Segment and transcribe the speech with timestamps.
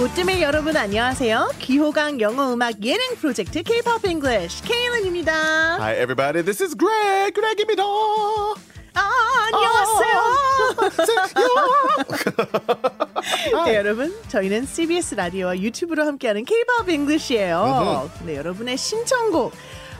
[0.00, 1.50] 오뜨밀 여러분 안녕하세요.
[1.58, 5.76] 기호강 영어 음악 예능 프로젝트 K-pop English 케일런입니다.
[5.80, 6.44] Hi, everybody.
[6.44, 7.34] This is Greg.
[7.34, 7.82] Greg입니다.
[8.94, 9.10] 아,
[9.52, 10.22] 안녕하세요.
[13.66, 14.14] 네, 여러분.
[14.28, 18.08] 저희는 CBS 라디오와 유튜브로 함께하는 K-pop English예요.
[18.24, 19.52] 네, 여러분의 신청곡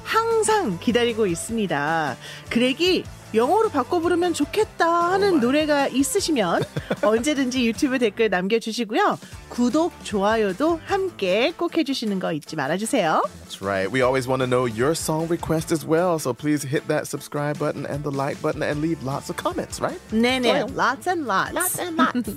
[0.09, 2.17] 항상 기다리고 있습니다.
[2.49, 3.05] 그렉이
[3.35, 6.63] 영어로 바꿔 부르면 좋겠다 하는 노래가 있으시면
[7.03, 9.19] 언제든지 유튜브 댓글 남겨주시고요.
[9.51, 13.23] 구독, 좋아요도 함께 꼭 해주시는 거 잊지 말아주세요.
[13.45, 13.93] That's right.
[13.93, 16.19] We always want to know your song request as well.
[16.19, 19.79] So please hit that subscribe button and the like button and leave lots of comments,
[19.79, 20.01] right?
[20.11, 21.53] 네네, lots and lots.
[21.53, 22.33] Lots and lots.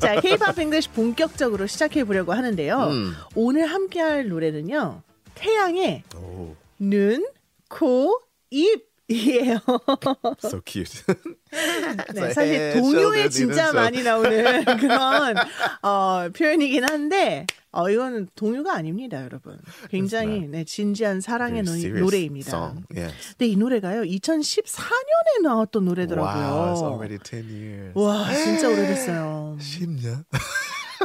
[0.00, 2.90] 자, K-pop English 본격적으로 시작해 보려고 하는데요.
[3.36, 5.02] 오늘 함께할 노래는요.
[5.36, 7.24] 태양의 oh, 눈,
[7.68, 9.58] 코, 입 이에요.
[10.42, 11.04] so cute.
[12.14, 15.36] 네, 사실 동요에 진짜 많이 나오는 그런
[15.82, 19.58] 어, 표현이긴 한데 어, 이거는 동요가 아닙니다, 여러분.
[19.90, 22.74] 굉장히 네, 진지한 사랑의 노, 노래입니다.
[22.94, 23.36] Yes.
[23.36, 26.42] 근데 이 노래가요, 2014년에 나왔던 노래더라고요.
[26.44, 27.92] Wow, it's already 10 years.
[27.94, 29.56] 와, 진짜 오래됐어요.
[29.60, 30.24] 10년?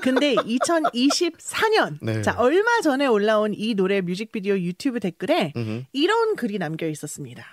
[0.01, 2.21] 근데 2024년, 네.
[2.21, 5.53] 자, 얼마 전에 올라온 이 노래 뮤직비디오 유튜브 댓글에
[5.93, 7.45] 이런 글이 남겨 있었습니다.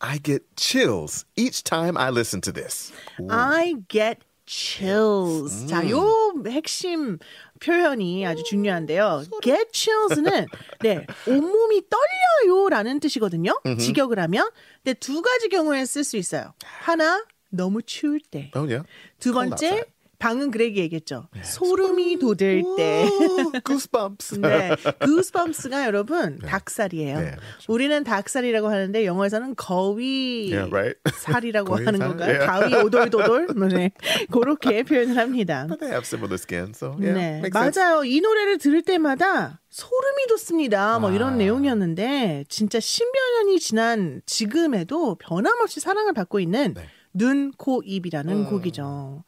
[0.00, 2.92] I get chills each time I listen to this.
[3.28, 5.66] I get chills.
[5.66, 7.18] 자, 요 핵심
[7.60, 9.24] 표현이 아주 중요한데요.
[9.42, 10.46] get chills는
[10.80, 13.60] 네, 온몸이 떨려요라는 뜻이거든요.
[13.78, 14.48] 직역을 하면.
[14.82, 16.54] 근데 두 가지 경우에 쓸 수 있어요.
[16.64, 18.50] 하나, 너무 추울 때.
[18.54, 18.88] Oh, yeah.
[19.18, 19.84] 두 번째.
[20.20, 21.28] 방금 그렉이 얘기했죠.
[21.42, 23.08] 소름이 돋을 때.
[23.64, 24.38] Goosebumps.
[24.40, 27.18] 네, goosebumps가 여러분 닭살이에요.
[27.18, 27.72] 네, 맞죠.
[27.72, 31.00] 우리는 닭살이라고 하는데 영어에서는 거위 Yeah, right.
[31.24, 32.08] 살이라고 거위 하는 살?
[32.08, 32.38] 건가요?
[32.38, 32.46] Yeah.
[32.46, 33.46] 가위 오돌도돌?
[33.70, 33.90] 네,
[34.30, 35.64] 그렇게 표현을 합니다.
[35.66, 37.50] But they have similar skin, so yeah, 네.
[37.50, 38.04] 맞아요.
[38.04, 40.98] 이 노래를 들을 때마다 소름이 돋습니다.
[40.98, 41.36] 뭐 이런 아.
[41.36, 46.82] 내용이었는데 진짜 십여 년이 지난 지금에도 변함없이 사랑을 받고 있는 네.
[47.12, 49.24] 눈, 코, 입이라는 곡이죠.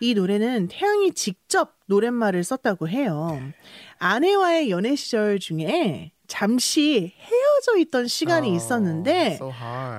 [0.00, 3.40] 이 노래는 태양이 직접 노랫말을 썼다고 해요.
[3.98, 9.52] 아내와의 연애 시절 중에 잠시 헤어져 있던 시간이 Oh, 있었는데 so.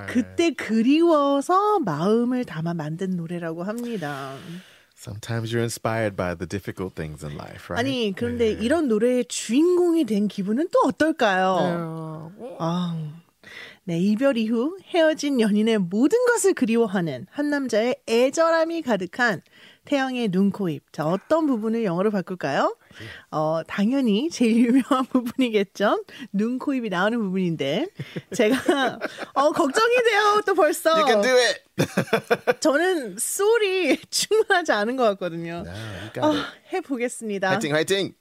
[0.08, 4.34] 그때 그리워서 마음을 담아 만든 노래라고 합니다.
[4.98, 7.78] Sometimes you're inspired by the difficult things in life, right?
[7.78, 12.32] 아니 그런데 이런 노래의 주인공이 된 기분은 또 어떨까요?
[12.60, 12.98] 아,
[13.88, 19.42] 네 이별 이후 헤어진 연인의 모든 것을 그리워하는 한 남자의 애절함이 가득한
[19.86, 20.92] 태양의 눈, 코, 입.
[20.92, 22.76] 자, 어떤 부분을 영어로 바꿀까요?
[23.30, 26.04] 어, 당연히 제일 유명한 부분이겠죠?
[26.34, 27.86] 눈, 코, 입이 나오는 부분인데.
[28.34, 28.98] 제가,
[29.36, 30.90] 어, 걱정이 돼요, 또 벌써.
[30.90, 32.60] You can do it.
[32.60, 35.64] 저는 소리 충분하지 않은 것 같거든요.
[35.68, 36.46] You got 어, it.
[36.74, 37.52] 해보겠습니다.
[37.52, 38.16] 화이팅, 화이팅.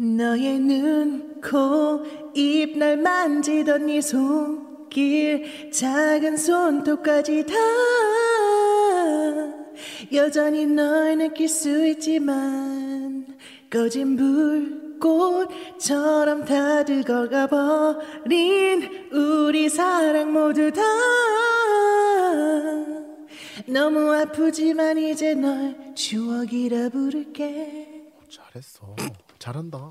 [0.00, 2.02] 너의 눈, 코,
[2.34, 7.54] 입 날 만지던 네 손길 작은 손톱까지 다
[10.10, 13.26] 여전히 널 느낄 수 있지만
[13.68, 14.16] 꺼진
[14.98, 20.80] 불꽃처럼 타들어가 버린 우리 사랑 모두 다
[23.66, 28.96] 너무 아프지만 이제 널 추억이라 부를게 잘했어.
[29.40, 29.90] 잘한다.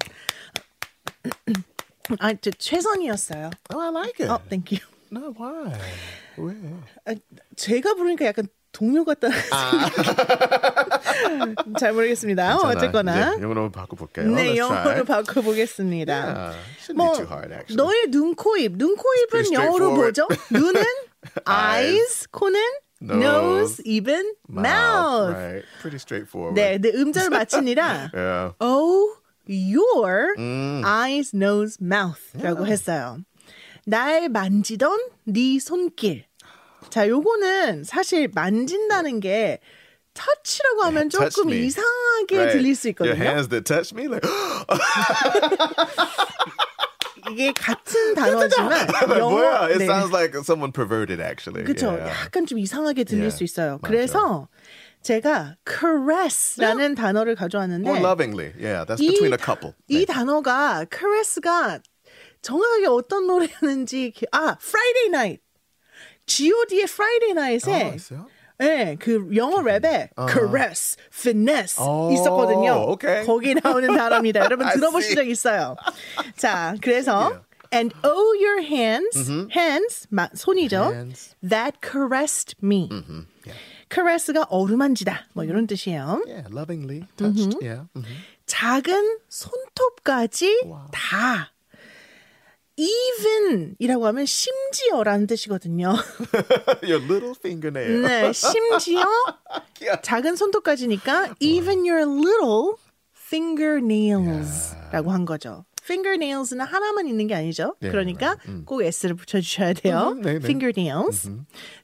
[2.20, 3.50] 아, 저 최선이었어요.
[3.74, 4.32] Oh, I like it.
[4.32, 4.78] 어, thank you.
[5.12, 5.74] No, why?
[6.38, 6.54] 왜?
[7.06, 7.16] 아,
[7.56, 9.28] 제가 부르니까 약간 동료 같다.
[11.80, 12.58] 잘 모르겠습니다.
[12.58, 13.34] 어, 어쨌거나.
[13.42, 14.30] 영어로 바꿔볼게요.
[14.32, 15.04] 네, 영어로.
[15.04, 16.14] 바꿔보겠습니다.
[16.14, 17.76] Yeah, shouldn't 뭐, be too hard, actually.
[17.76, 18.78] 너의 눈, 코, 입.
[18.78, 19.96] 눈, 코, 입은 영어로.
[19.96, 20.28] 뭐죠?
[20.52, 20.84] 눈은
[21.48, 22.62] eyes, 코는
[23.02, 25.34] Nose, 입은 mouth.
[25.34, 25.66] Right.
[25.82, 26.56] Pretty straightforward.
[26.56, 28.54] 네, 네, 음절 맞추니라 Yeah.
[28.60, 29.16] Oh,
[29.50, 30.82] your 음.
[30.86, 33.18] eyes, nose, mouth라고 했어요.
[33.86, 36.26] 날 만지던 네 손길.
[36.90, 39.60] 자, 요거는 사실 만진다는 게
[40.14, 41.66] touch라고 하면 touch 조금 me.
[41.68, 42.52] 이상하게 Right.
[42.58, 43.24] 들릴 수 Your 있거든요.
[43.24, 44.28] hands that touch me, like,
[47.32, 49.20] 이게 같은 단어지만 뭐야?
[49.20, 49.86] 영어 It 네.
[49.86, 51.64] sounds like someone perverted, actually.
[51.64, 51.94] 그렇죠.
[51.98, 52.10] Yeah.
[52.10, 53.78] 약간 좀 이상하게 들릴 Yeah, 수 있어요.
[53.82, 53.88] 맞아.
[53.88, 54.48] 그래서
[55.02, 58.52] 제가 caress라는 단어를 가져왔는데 More lovingly.
[58.60, 59.74] Yeah, that's 이, between a couple.
[59.88, 60.06] 이 네.
[60.06, 61.80] 단어가 caress가
[62.42, 65.42] 정확하게 어떤 노래였는지 기- 아 Friday Night
[66.26, 68.26] G.O.D의 Friday Night에 아?
[68.60, 72.88] 네, 그 영어 랩에 caress, finesse 오, 있었거든요.
[72.90, 73.26] 오케이.
[73.26, 74.42] 거기 나오는 단어입니다.
[74.44, 75.16] 여러분 들어보신.
[75.16, 75.76] 적 있어요.
[76.36, 77.42] 자, 그래서
[77.74, 80.92] and oh your hands, hands 마, 손이죠.
[80.92, 81.36] Hands.
[81.42, 82.90] That caressed me.
[83.90, 85.28] Caress가 어루만지다.
[85.34, 86.24] 뭐 이런 뜻이에요.
[86.28, 87.58] Yeah, lovingly touched.
[87.62, 87.88] Yeah.
[87.96, 88.06] mhm.
[88.46, 91.52] 작은 손톱까지 다
[92.76, 95.96] even이라고 하면 심지어라는 뜻이거든요.
[96.82, 98.02] Your little fingernail.
[98.02, 99.04] 네, 심지어
[100.02, 102.74] 작은 손톱까지니까 even your little
[103.14, 105.66] fingernails라고 한 거죠.
[105.90, 107.76] Fingernails는 하나만 있는 게 아니죠.
[107.80, 110.14] 네, 그러니까 꼭 s를 붙여주셔야 돼요.
[110.16, 110.36] 음, 네, 네.
[110.38, 111.32] fingernails.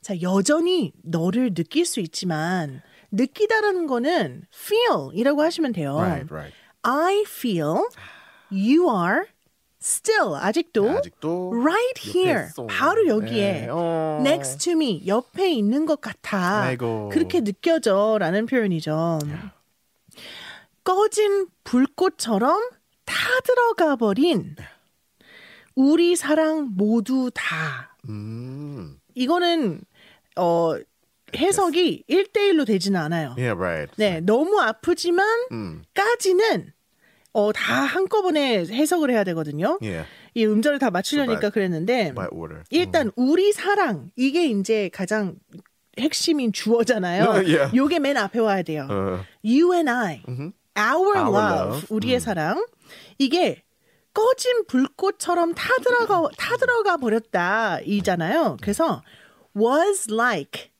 [0.01, 2.81] 자, 여전히 너를 느낄 수 있지만
[3.11, 5.95] 느끼다라는 거는 feel이라고 하시면 돼요.
[5.97, 6.55] Right, right.
[6.83, 7.87] I feel
[8.51, 9.23] you are
[9.81, 12.67] still 아직도 아직도 right here 있어.
[12.67, 14.19] 바로 여기에 네, 어.
[14.21, 17.09] next to me 옆에 있는 것 같아 아이고.
[17.11, 19.19] 그렇게 느껴져라는 표현이죠.
[20.83, 22.61] 꺼진 불꽃처럼
[23.05, 24.55] 타들어가 버린
[25.75, 28.97] 우리 사랑 모두 다 Mm.
[29.15, 29.81] 이거는
[30.35, 30.75] 어
[31.35, 33.29] 해석이 1대1로 되지는 않아요.
[33.35, 33.91] Yeah, right.
[33.97, 35.81] 네, 너무 아프지만 음.
[35.95, 36.71] 까지는
[37.33, 39.79] 어, 다 한꺼번에 해석을 해야 되거든요.
[39.81, 40.07] Yeah.
[40.35, 42.27] 이 음절을 다 맞추려니까 by- 그랬는데 By.
[42.69, 45.35] 일단 우리 사랑 이게 이제 가장
[45.99, 47.23] 핵심인 주어잖아요.
[47.43, 47.75] Yeah.
[47.75, 48.87] 요게 맨 앞에 와야 돼요.
[48.89, 50.21] Uh, You and I,
[50.77, 51.87] our, Our love, love.
[51.89, 52.63] 우리의 사랑
[53.17, 53.63] 이게
[54.13, 58.57] 꺼진 불꽃처럼 타들어가 타들어가 버렸다 이잖아요.
[58.61, 59.01] 그래서
[59.55, 60.71] was like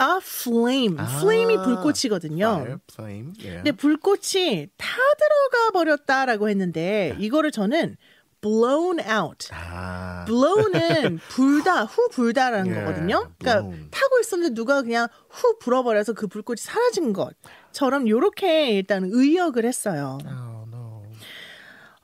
[0.00, 0.96] a flame.
[1.18, 2.46] flame이 불꽃이거든요.
[2.46, 3.32] fire, flame.
[3.38, 3.56] Yeah.
[3.62, 7.96] 근데 불꽃이 타들어가 버렸다라고 했는데 이거를 저는
[8.40, 9.48] blown out.
[9.52, 10.24] Ah.
[10.26, 13.32] blow는 불다, 후 불다라는 Yeah, 거거든요.
[13.38, 13.90] 그러니까 blown.
[13.90, 20.18] 타고 있었는데 누가 그냥 후 불어버려서 그 불꽃이 사라진 것처럼 요렇게 일단 의역을 했어요.
[20.24, 20.53] No.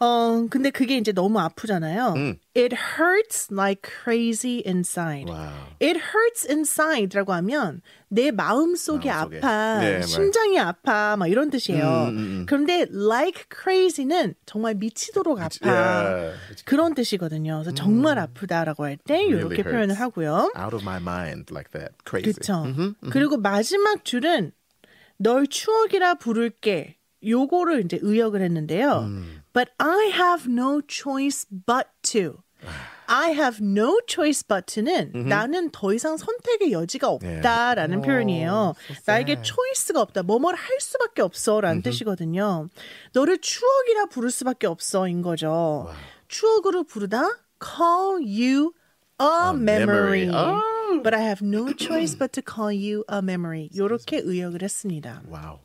[0.02, 2.14] 어, 근데 그게 이제 너무 아프잖아요.
[2.17, 2.38] 음.
[2.56, 5.29] It hurts like crazy inside.
[5.29, 5.52] Wow.
[5.79, 9.11] It hurts inside라고 하면 내 마음 속이.
[9.11, 10.00] 아파, 네.
[10.00, 11.85] 심장이 아파, 막 이런 뜻이에요.
[11.85, 12.47] 음, 음, 음.
[12.49, 15.70] 그런데 like crazy는 정말 미치도록 아파.
[15.70, 16.37] Yeah.
[16.64, 17.58] 그런 뜻이거든요.
[17.62, 20.00] 그래서 정말 아프다라고 할때 Really 이렇게 표현을 hurts.
[20.02, 20.50] 하고요.
[20.58, 21.93] out of my mind like that.
[22.08, 22.32] Crazy.
[22.32, 22.64] 그렇죠.
[23.11, 24.52] 그리고 마지막 줄은
[25.19, 26.97] 널 추억이라 부를게.
[27.23, 29.06] 요거를 이제 의역을 했는데요.
[29.52, 32.43] But I have no choice but to.
[33.08, 38.06] I have no choice but는 나는 더 이상 선택의 여지가 없다라는 Yeah.
[38.06, 38.52] 표현이에요.
[38.52, 39.43] Oh, so 나에게.
[39.43, 40.23] 초이스가 없다.
[40.23, 42.69] 뭐뭘 할 수밖에 없어라는 뜻이거든요.
[43.12, 45.91] 너를 추억이라 부를 수밖에 없어인 거죠.
[46.29, 47.25] 추억으로 부르다
[47.61, 48.75] call you
[49.20, 50.26] a, memory.
[50.26, 50.29] memory.
[50.31, 51.00] Oh.
[51.02, 53.70] But I have no choice but to call you a memory.
[53.75, 55.23] 요렇게 의역을 했습니다.
[55.29, 55.58] Wow.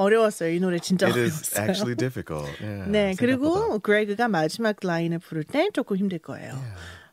[0.00, 0.50] 어려웠어요.
[0.50, 1.68] 이 노래 진짜 It is 어려웠어요.
[1.68, 2.48] actually difficult.
[2.60, 2.90] Yeah.
[2.90, 3.14] 네.
[3.18, 6.52] 그리고 그레그가 마지막 라인을 부를 때 조금 힘들 거예요.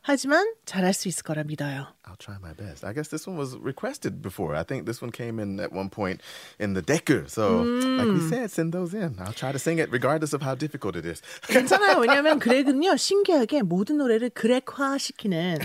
[0.00, 1.86] 하지만 잘할 수 있을 거라 믿어요.
[2.06, 2.82] I'll try my best.
[2.82, 4.56] I guess this one was requested before.
[4.56, 6.22] I think this one came in at one point
[6.58, 7.28] in the Decker.
[7.28, 9.16] So, like we said, send those in.
[9.20, 11.20] I'll try to sing it regardless of how difficult it is.
[11.42, 12.00] 괜찮아요.
[12.00, 15.58] 왜냐하면 그렉은요 신기하게 모든 노래를 그렉화 시키는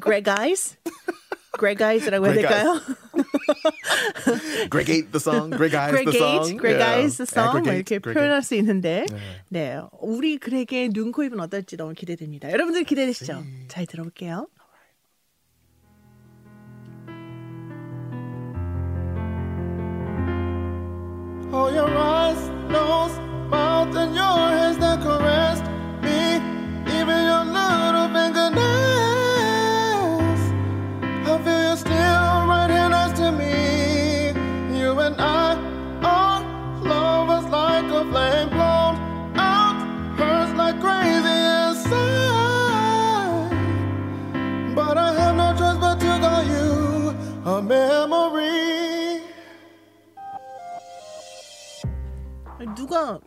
[0.00, 0.24] 그렉
[1.54, 2.80] 아이스, 그렉 아이스라고 해야 Greg 될까요?
[4.70, 5.50] Gregate the song.
[5.56, 6.56] Greg Eyes Greg the song.
[6.58, 6.94] Greg Yeah.
[6.94, 9.06] Eyes the song 뭐 Aggregate, 이렇게 Greg 표현할 수 있는데
[9.48, 12.50] 네 우리 그렉의 눈, 코, 입은 어떨지 너무 기대됩니다.
[12.50, 13.42] 여러분들 기대되시죠?
[13.68, 14.48] 잘 들어볼게요.
[21.56, 23.16] Oh, your eyes, nose,
[23.48, 24.63] mouth, and your hands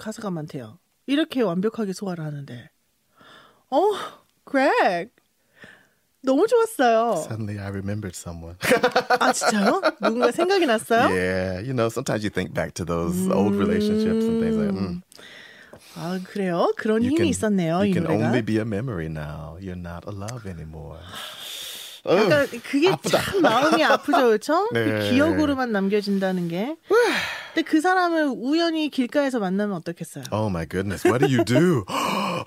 [0.07, 0.79] 가 가사가 많대요.
[1.05, 2.69] 이렇게 완벽하게 소화를 하는데.
[3.69, 3.79] 어,
[4.45, 5.11] 그렉.
[6.23, 7.23] 너무 좋았어요.
[7.27, 8.57] Suddenly I remembered someone.
[9.19, 9.81] 아, 진짜요?
[10.01, 11.09] 누군가 생각이 났어요?
[11.09, 15.01] yeah, you know, sometimes you think back to those old relationships and things like mm,
[15.95, 16.73] 아, 그래요?
[16.77, 18.25] 그런 you 힘이 can, 있었네요, you 이 can 노래가.
[18.27, 19.57] only be a memory now.
[19.59, 20.99] You're not a love anymore.
[22.03, 23.19] 그러니까 그게 아프다.
[23.19, 24.69] 참 마음이 아프죠, 그렇죠?
[24.71, 24.85] 네.
[24.85, 26.77] 그 기억으로만 남겨진다는 게.
[27.57, 30.25] 근데 그 사람을 우연히 길가에서 만나면 어떻겠어요?
[30.31, 31.83] Oh my goodness, what do you do?
[31.87, 32.43] I...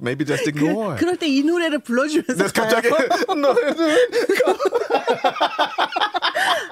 [0.00, 0.96] Maybe just ignore.
[0.96, 3.08] 그럴 때 이 노래를 불러주면서 갑자기 가요.
[3.36, 4.08] 노래를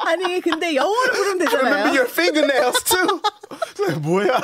[0.07, 1.95] 아니 근데 영어로 부르면 remember 되잖아요.
[1.95, 3.21] your fingernails too.
[4.01, 4.41] 뭐야?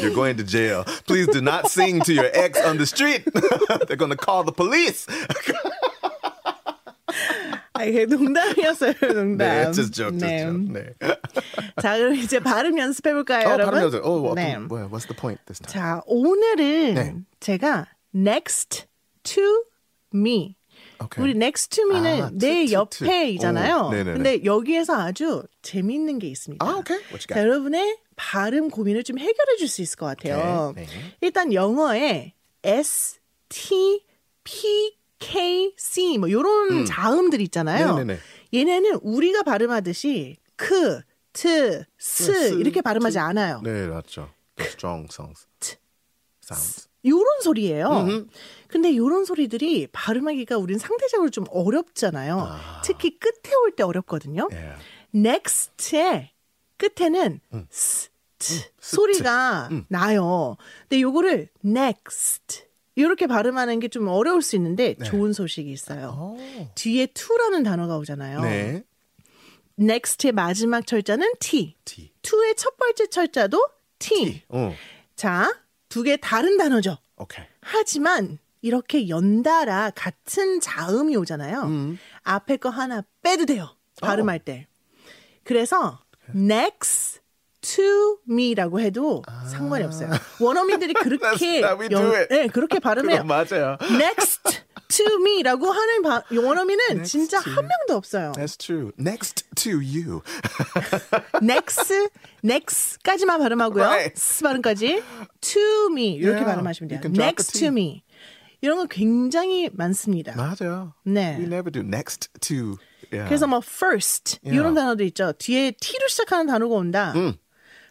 [0.00, 0.84] You're going to jail.
[1.06, 3.24] Please do not sing to your ex on the street.
[3.88, 5.06] They're going to call the police.
[7.84, 9.36] 아, 이게 농담이었어요, 농담.
[9.36, 10.42] 네, just joke, just 네.
[10.44, 10.68] joke.
[10.72, 10.94] 네.
[11.82, 13.66] 자, 그럼 이제 발음 연습해 볼까요, 어, 여러분?
[13.74, 14.04] 발음 연습.
[14.04, 14.58] 어, 어떤, 네.
[14.58, 15.72] 뭐야, what's the point this time?
[15.72, 17.14] 자, 오늘은 네.
[17.40, 18.86] 제가 next
[19.22, 19.42] to
[20.14, 20.56] me.
[21.02, 21.22] Okay.
[21.22, 22.72] 우리 next to me는 아, 내 to.
[22.72, 23.76] 옆에이잖아요.
[23.86, 23.90] 오.
[23.90, 26.64] 근데 여기에서 아주 재미있는 게 있습니다.
[26.64, 27.02] 아, okay.
[27.28, 27.40] 자?
[27.40, 30.70] 여러분의 발음 고민을 좀 해결해 줄 수 있을 것 같아요.
[30.70, 30.92] 오케이, 네.
[31.20, 34.04] 일단 영어에 S, T,
[34.44, 37.94] P, K, C 뭐 이런 자음들 있잖아요.
[37.96, 38.18] 네네네.
[38.52, 41.00] 얘네는 우리가 발음하듯이 크,
[41.32, 43.18] 트, 스 스, 이렇게 발음하지 트.
[43.18, 43.60] 않아요.
[43.64, 44.30] 네, 맞죠.
[44.56, 45.08] The strong.
[45.60, 45.76] 트,
[46.42, 46.88] Sounds.
[47.06, 48.06] 요런 소리예요.
[48.68, 52.48] 근데 요런 소리들이 발음하기가 우린 상대적으로 좀 어렵잖아요.
[52.84, 54.48] 특히 끝에 올 때 어렵거든요.
[54.50, 54.80] Yeah.
[55.14, 56.30] next의
[56.78, 57.40] 끝에는
[57.70, 60.56] 스, 트 소리가 나요.
[60.88, 62.63] 근데 요거를 next
[62.96, 66.36] 이렇게 발음하는 게 좀 어려울 수 있는데 좋은 소식이 있어요.
[66.74, 68.40] 뒤에 to라는 단어가 오잖아요.
[68.42, 68.84] 네.
[69.78, 71.76] next의 마지막 철자는 t.
[71.84, 72.12] T.
[72.22, 73.66] to의 첫 번째 철자도
[73.98, 74.42] t.
[74.48, 74.72] 어.
[75.16, 75.52] 자,
[75.88, 76.98] 두 개 다른 단어죠.
[77.16, 77.48] Okay.
[77.60, 81.68] 하지만 이렇게 연달아 같은 자음이 오잖아요.
[82.22, 83.68] 앞에 거 하나 빼도 돼요.
[84.00, 84.66] 발음할 때.
[85.44, 86.00] 그래서
[86.34, 87.20] next
[87.64, 90.10] to me라고 해도 상관이 없어요.
[90.40, 92.28] 원어민들이 그렇게 it.
[92.30, 93.24] 네, 그렇게 발음해요.
[93.24, 93.78] 맞아요.
[93.90, 97.52] next to me라고 하는 바, 원어민은 Next 진짜 to.
[97.52, 98.32] 한 명도 없어요.
[98.32, 98.92] That's true.
[98.98, 100.22] Next to you.
[101.42, 101.92] next,
[102.44, 103.82] next까지만 발음하고요.
[103.82, 104.12] Right.
[104.16, 105.02] s 발음까지
[105.40, 107.00] to me 이렇게 Yeah, 발음하시면 돼요.
[107.04, 108.04] next to me
[108.60, 110.34] 이런 거 굉장히 많습니다.
[110.36, 110.94] 맞아요.
[111.04, 111.36] 네.
[111.38, 112.78] We never do next to.
[113.12, 113.28] Yeah.
[113.28, 114.58] 그래서 뭐 first Yeah.
[114.58, 115.32] 이런 단어도 있죠.
[115.32, 117.12] 뒤에 t로 시작하는 단어가 온다.
[117.16, 117.34] 음.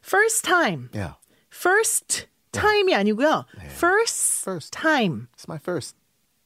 [0.03, 1.15] first time, yeah.
[1.51, 3.45] first time이 아니고요.
[3.69, 4.73] first, First.
[4.73, 5.95] time, It's my first.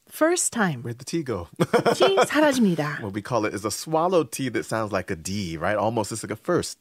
[0.09, 0.82] first time.
[0.82, 1.49] Where'd the T go?
[1.94, 3.00] T 사라집니다.
[3.00, 5.76] what we call it is a swallowed T that sounds like a D, right?
[5.76, 6.76] Almost it's like a first.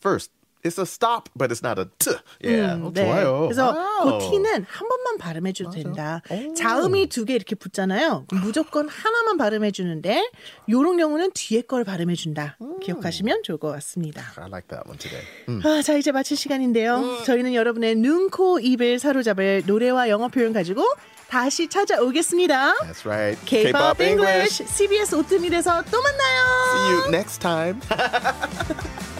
[0.00, 0.30] First.
[0.63, 2.11] It's a stop, but it's not a T.
[2.41, 2.79] Yeah.
[2.81, 3.03] 어, 네.
[3.05, 3.41] 좋아요.
[3.49, 4.19] 그래서 wow.
[4.19, 6.21] 그 T는 한 번만 발음해줘도 된다.
[6.55, 8.25] 자음이 두 개 이렇게 붙잖아요.
[8.31, 10.29] 무조건 하나만 발음해주는데
[10.69, 12.57] 요런 경우는 뒤에 걸 발음해준다.
[12.81, 14.23] 기억하시면 좋을 것 같습니다.
[14.37, 15.25] I like that one today.
[15.65, 17.23] 아, 자 이제 마칠 시간인데요.
[17.25, 20.85] 저희는 여러분의 눈, 코, 입을 사로잡을 노래와 영어 표현 가지고
[21.29, 22.75] 다시 찾아오겠습니다.
[22.83, 23.39] That's right.
[23.45, 26.43] K-pop English CBS 오트밀에서 또 만나요.
[26.73, 27.79] See you next time.